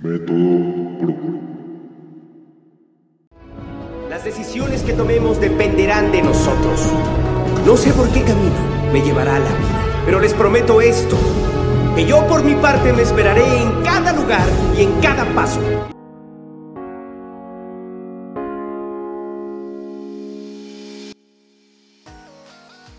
[0.00, 1.14] Método Pro.
[4.08, 6.80] Las decisiones que tomemos dependerán de nosotros.
[7.66, 8.54] No sé por qué camino
[8.92, 11.16] me llevará la vida, pero les prometo esto,
[11.96, 14.46] que yo por mi parte me esperaré en cada lugar
[14.76, 15.60] y en cada paso.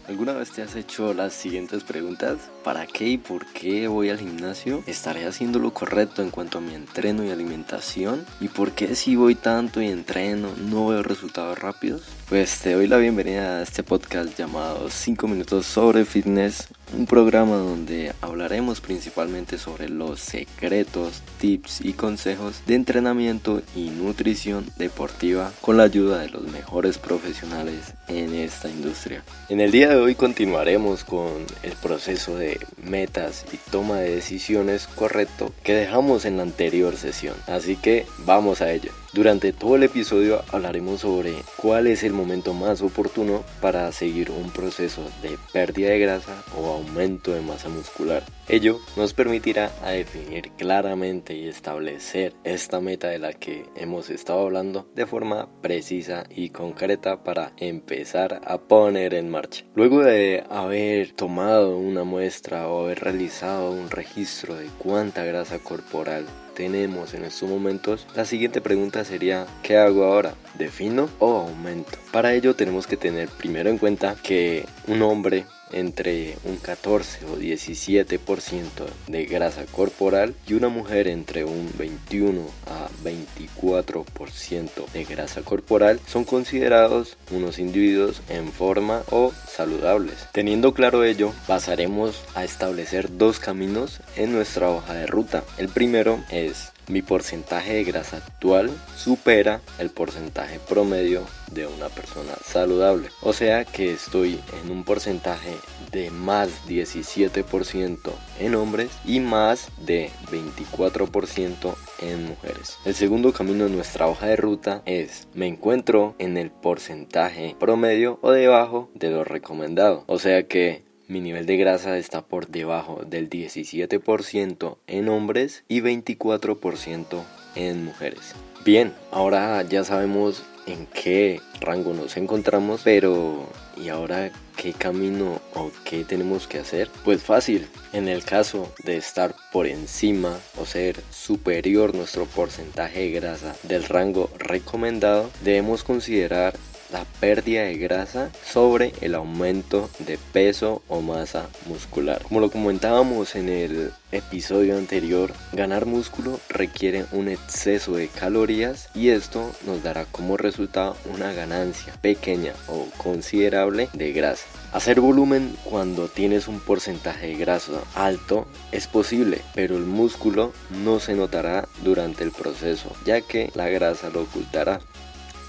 [0.09, 2.39] ¿Alguna vez te has hecho las siguientes preguntas?
[2.63, 4.83] ¿Para qué y por qué voy al gimnasio?
[4.87, 8.25] ¿Estaré haciendo lo correcto en cuanto a mi entreno y alimentación?
[8.41, 12.01] ¿Y por qué si voy tanto y entreno no veo resultados rápidos?
[12.27, 17.57] Pues te doy la bienvenida a este podcast llamado 5 minutos sobre fitness, un programa
[17.57, 25.77] donde hablaremos principalmente sobre los secretos, tips y consejos de entrenamiento y nutrición deportiva con
[25.77, 29.23] la ayuda de los mejores profesionales en esta industria.
[29.49, 34.87] En el día de hoy continuaremos con el proceso de metas y toma de decisiones
[34.87, 38.91] correcto que dejamos en la anterior sesión, así que vamos a ello.
[39.11, 44.51] Durante todo el episodio hablaremos sobre cuál es el momento más oportuno para seguir un
[44.51, 48.23] proceso de pérdida de grasa o aumento de masa muscular.
[48.47, 54.41] Ello nos permitirá a definir claramente y establecer esta meta de la que hemos estado
[54.41, 59.65] hablando de forma precisa y concreta para empezar a poner en marcha.
[59.73, 66.25] Luego de haber tomado una muestra o haber realizado un registro de cuánta grasa corporal
[66.59, 70.33] tenemos en estos momentos, la siguiente pregunta sería ¿qué hago ahora?
[70.57, 71.97] ¿Defino o aumento?
[72.11, 77.37] Para ello tenemos que tener primero en cuenta que un hombre entre un 14 o
[77.37, 78.59] 17%
[79.07, 86.23] de grasa corporal y una mujer entre un 21 a 24% de grasa corporal son
[86.23, 90.27] considerados unos individuos en forma o saludables.
[90.31, 95.43] Teniendo claro ello, pasaremos a establecer dos caminos en nuestra hoja de ruta.
[95.57, 102.33] El primero es mi porcentaje de grasa actual supera el porcentaje promedio de una persona
[102.43, 103.09] saludable.
[103.21, 105.55] O sea que estoy en un porcentaje
[105.91, 107.97] de más 17%
[108.39, 112.77] en hombres y más de 24% en mujeres.
[112.85, 118.19] El segundo camino en nuestra hoja de ruta es me encuentro en el porcentaje promedio
[118.21, 120.03] o debajo de lo recomendado.
[120.07, 125.81] O sea que mi nivel de grasa está por debajo del 17% en hombres y
[125.81, 127.23] 24%
[127.55, 128.35] en mujeres.
[128.63, 135.71] Bien, ahora ya sabemos en qué rango nos encontramos, pero ¿y ahora qué camino o
[135.83, 136.89] qué tenemos que hacer?
[137.03, 143.11] Pues fácil, en el caso de estar por encima o ser superior nuestro porcentaje de
[143.11, 146.53] grasa del rango recomendado, debemos considerar
[146.91, 152.21] la pérdida de grasa sobre el aumento de peso o masa muscular.
[152.23, 159.09] Como lo comentábamos en el episodio anterior, ganar músculo requiere un exceso de calorías y
[159.09, 164.45] esto nos dará como resultado una ganancia pequeña o considerable de grasa.
[164.71, 170.99] Hacer volumen cuando tienes un porcentaje de grasa alto es posible, pero el músculo no
[170.99, 174.79] se notará durante el proceso, ya que la grasa lo ocultará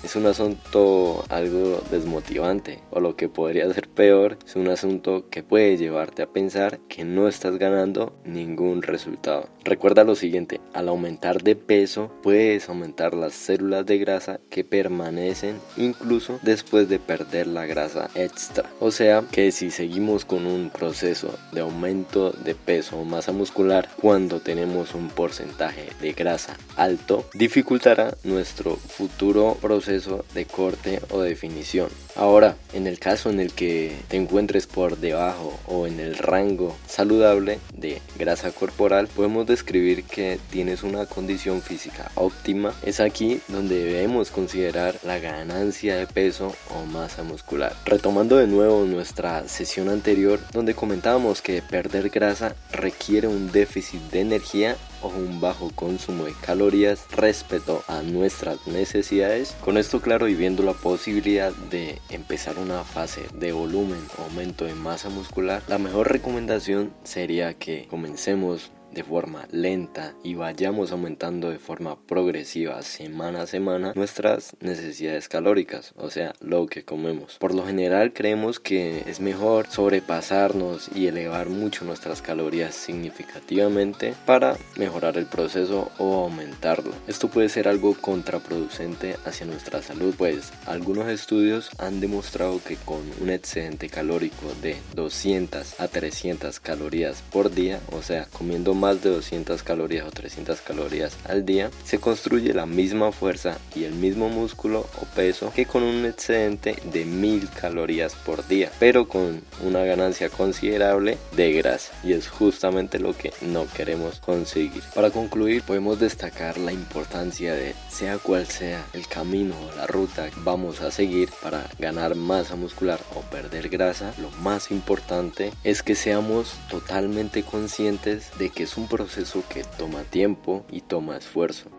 [0.03, 5.43] es un asunto algo desmotivante o lo que podría ser peor es un asunto que
[5.43, 9.49] puede llevarte a pensar que no estás ganando ningún resultado.
[9.62, 15.59] Recuerda lo siguiente, al aumentar de peso puedes aumentar las células de grasa que permanecen
[15.77, 18.71] incluso después de perder la grasa extra.
[18.81, 23.89] O sea que si seguimos con un proceso de aumento de peso o masa muscular
[24.00, 31.89] cuando tenemos un porcentaje de grasa alto, dificultará nuestro futuro proceso de corte o definición.
[32.17, 36.77] Ahora, en el caso en el que te encuentres por debajo o en el rango
[36.87, 42.75] saludable de grasa corporal, podemos describir que tienes una condición física óptima.
[42.83, 47.75] Es aquí donde debemos considerar la ganancia de peso o masa muscular.
[47.84, 54.21] Retomando de nuevo nuestra sesión anterior donde comentábamos que perder grasa requiere un déficit de
[54.21, 59.57] energía o un bajo consumo de calorías respecto a nuestras necesidades.
[59.60, 64.75] Con esto claro y viendo la posibilidad de empezar una fase de volumen aumento de
[64.75, 71.59] masa muscular, la mejor recomendación sería que comencemos de forma lenta y vayamos aumentando de
[71.59, 77.37] forma progresiva semana a semana nuestras necesidades calóricas, o sea, lo que comemos.
[77.39, 84.57] Por lo general creemos que es mejor sobrepasarnos y elevar mucho nuestras calorías significativamente para
[84.77, 86.92] mejorar el proceso o aumentarlo.
[87.07, 93.01] Esto puede ser algo contraproducente hacia nuestra salud, pues algunos estudios han demostrado que con
[93.21, 99.10] un excedente calórico de 200 a 300 calorías por día, o sea, comiendo más de
[99.10, 104.28] 200 calorías o 300 calorías al día, se construye la misma fuerza y el mismo
[104.28, 109.84] músculo o peso que con un excedente de 1000 calorías por día, pero con una
[109.84, 114.82] ganancia considerable de grasa y es justamente lo que no queremos conseguir.
[114.94, 120.30] Para concluir, podemos destacar la importancia de sea cual sea el camino o la ruta
[120.30, 125.82] que vamos a seguir para ganar masa muscular o perder grasa, lo más importante es
[125.82, 131.71] que seamos totalmente conscientes de que es un proceso que toma tiempo y toma esfuerzo.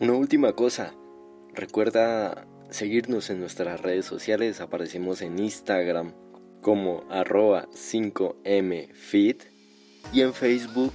[0.00, 0.92] Una última cosa,
[1.54, 6.14] recuerda seguirnos en nuestras redes sociales, aparecemos en Instagram
[6.62, 9.36] como arroba 5mfit
[10.12, 10.94] y en Facebook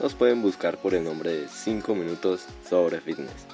[0.00, 3.48] nos pueden buscar por el nombre de 5 minutos sobre fitness.